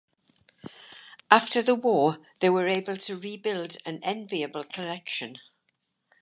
[1.29, 5.37] After the war they were able to rebuild an enviable collection.